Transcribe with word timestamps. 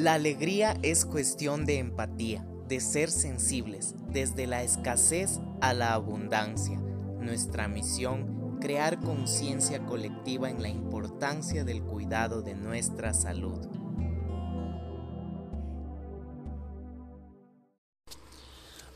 La 0.00 0.14
alegría 0.14 0.78
es 0.82 1.04
cuestión 1.04 1.66
de 1.66 1.76
empatía, 1.76 2.42
de 2.66 2.80
ser 2.80 3.10
sensibles, 3.10 3.94
desde 4.10 4.46
la 4.46 4.62
escasez 4.62 5.40
a 5.60 5.74
la 5.74 5.92
abundancia. 5.92 6.78
Nuestra 7.20 7.68
misión, 7.68 8.56
crear 8.62 8.98
conciencia 8.98 9.84
colectiva 9.84 10.48
en 10.48 10.62
la 10.62 10.70
importancia 10.70 11.64
del 11.64 11.82
cuidado 11.82 12.40
de 12.40 12.54
nuestra 12.54 13.12
salud. 13.12 13.58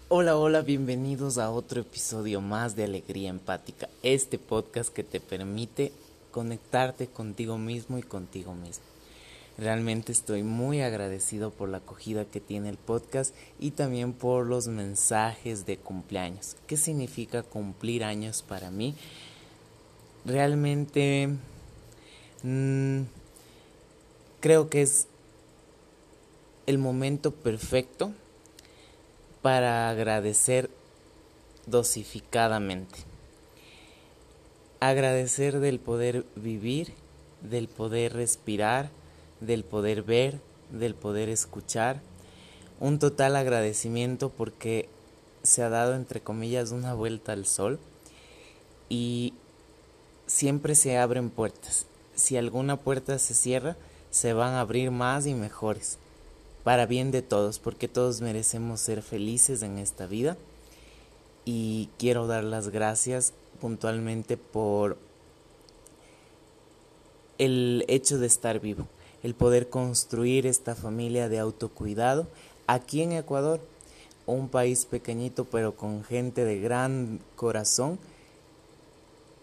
Hola, 0.08 0.38
hola, 0.38 0.62
bienvenidos 0.62 1.36
a 1.36 1.50
otro 1.50 1.82
episodio 1.82 2.40
más 2.40 2.76
de 2.76 2.84
Alegría 2.84 3.28
Empática, 3.28 3.90
este 4.02 4.38
podcast 4.38 4.90
que 4.90 5.04
te 5.04 5.20
permite 5.20 5.92
conectarte 6.30 7.08
contigo 7.08 7.58
mismo 7.58 7.98
y 7.98 8.02
contigo 8.02 8.54
mismo. 8.54 8.93
Realmente 9.56 10.10
estoy 10.10 10.42
muy 10.42 10.80
agradecido 10.80 11.52
por 11.52 11.68
la 11.68 11.78
acogida 11.78 12.24
que 12.24 12.40
tiene 12.40 12.70
el 12.70 12.76
podcast 12.76 13.34
y 13.60 13.70
también 13.70 14.12
por 14.12 14.46
los 14.46 14.66
mensajes 14.66 15.64
de 15.64 15.76
cumpleaños. 15.76 16.56
¿Qué 16.66 16.76
significa 16.76 17.44
cumplir 17.44 18.02
años 18.02 18.42
para 18.42 18.72
mí? 18.72 18.96
Realmente 20.24 21.28
mm, 22.42 23.02
creo 24.40 24.68
que 24.68 24.82
es 24.82 25.06
el 26.66 26.78
momento 26.78 27.30
perfecto 27.30 28.12
para 29.40 29.88
agradecer 29.88 30.68
dosificadamente. 31.66 32.98
Agradecer 34.80 35.60
del 35.60 35.78
poder 35.78 36.26
vivir, 36.34 36.92
del 37.40 37.68
poder 37.68 38.14
respirar, 38.14 38.90
del 39.46 39.64
poder 39.64 40.02
ver, 40.02 40.40
del 40.70 40.94
poder 40.94 41.28
escuchar. 41.28 42.00
Un 42.80 42.98
total 42.98 43.36
agradecimiento 43.36 44.30
porque 44.30 44.88
se 45.42 45.62
ha 45.62 45.68
dado, 45.68 45.94
entre 45.94 46.20
comillas, 46.20 46.72
una 46.72 46.94
vuelta 46.94 47.32
al 47.32 47.46
sol 47.46 47.78
y 48.88 49.34
siempre 50.26 50.74
se 50.74 50.98
abren 50.98 51.30
puertas. 51.30 51.86
Si 52.14 52.36
alguna 52.36 52.76
puerta 52.76 53.18
se 53.18 53.34
cierra, 53.34 53.76
se 54.10 54.32
van 54.32 54.54
a 54.54 54.60
abrir 54.60 54.90
más 54.90 55.26
y 55.26 55.34
mejores, 55.34 55.98
para 56.62 56.86
bien 56.86 57.10
de 57.10 57.22
todos, 57.22 57.58
porque 57.58 57.88
todos 57.88 58.20
merecemos 58.20 58.80
ser 58.80 59.02
felices 59.02 59.62
en 59.62 59.78
esta 59.78 60.06
vida. 60.06 60.36
Y 61.44 61.90
quiero 61.98 62.26
dar 62.26 62.44
las 62.44 62.68
gracias 62.68 63.34
puntualmente 63.60 64.36
por 64.36 64.96
el 67.38 67.84
hecho 67.88 68.18
de 68.18 68.26
estar 68.26 68.60
vivo 68.60 68.86
el 69.24 69.34
poder 69.34 69.70
construir 69.70 70.46
esta 70.46 70.76
familia 70.76 71.28
de 71.28 71.40
autocuidado 71.40 72.28
aquí 72.66 73.02
en 73.02 73.12
Ecuador, 73.12 73.58
un 74.26 74.48
país 74.48 74.84
pequeñito 74.84 75.46
pero 75.46 75.74
con 75.74 76.04
gente 76.04 76.44
de 76.44 76.60
gran 76.60 77.20
corazón 77.34 77.98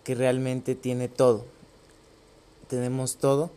que 0.03 0.15
realmente 0.15 0.75
tiene 0.75 1.07
todo. 1.07 1.45
Tenemos 2.67 3.17
todo 3.17 3.49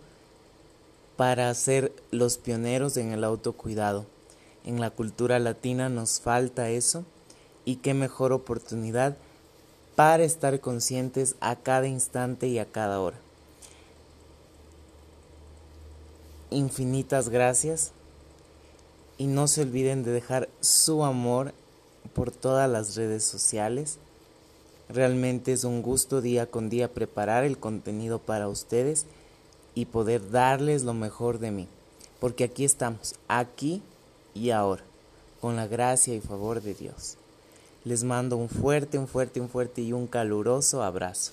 para 1.17 1.53
ser 1.55 1.93
los 2.11 2.39
pioneros 2.39 2.97
en 2.97 3.13
el 3.13 3.23
autocuidado. 3.23 4.07
En 4.65 4.81
la 4.81 4.91
cultura 4.91 5.39
latina 5.39 5.91
nos 5.91 6.21
falta 6.21 6.71
eso 6.71 7.05
y 7.67 7.77
qué 7.77 7.93
mejor 7.93 8.33
oportunidad 8.33 9.17
para 9.95 10.25
estar 10.25 10.59
conscientes 10.61 11.37
a 11.41 11.57
cada 11.57 11.87
instante 11.87 12.49
y 12.49 12.59
a 12.59 12.65
cada 12.65 13.01
hora. 13.01 13.19
Infinitas 16.55 17.29
gracias 17.29 17.93
y 19.19 19.27
no 19.27 19.49
se 19.49 19.63
olviden 19.63 20.03
de 20.03 20.13
dejar 20.13 20.49
su 20.61 21.05
amor 21.05 21.53
por 22.15 22.31
todas 22.31 22.71
las 22.71 22.97
redes 22.97 23.25
sociales. 23.25 23.99
Realmente 24.89 25.53
es 25.53 25.65
un 25.65 25.83
gusto 25.83 26.21
día 26.21 26.47
con 26.47 26.69
día 26.71 26.93
preparar 26.93 27.45
el 27.45 27.59
contenido 27.59 28.19
para 28.19 28.49
ustedes 28.49 29.07
y 29.75 29.87
poder 29.87 30.31
darles 30.31 30.85
lo 30.85 30.95
mejor 30.95 31.39
de 31.39 31.51
mí. 31.51 31.69
Porque 32.21 32.45
aquí 32.45 32.65
estamos, 32.65 33.15
aquí 33.29 33.83
y 34.35 34.51
ahora, 34.51 34.83
con 35.41 35.57
la 35.57 35.67
gracia 35.67 36.15
y 36.15 36.21
favor 36.21 36.63
de 36.63 36.75
Dios. 36.75 37.17
Les 37.85 38.03
mando 38.05 38.37
un 38.37 38.49
fuerte, 38.49 38.99
un 38.99 39.09
fuerte, 39.09 39.41
un 39.41 39.49
fuerte 39.49 39.83
y 39.83 39.93
un 39.93 40.07
caluroso 40.07 40.83
abrazo. 40.83 41.33